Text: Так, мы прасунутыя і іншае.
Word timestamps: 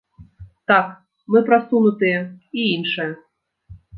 Так, 0.71 0.87
мы 1.33 1.43
прасунутыя 1.49 2.19
і 2.61 2.67
іншае. 2.75 3.09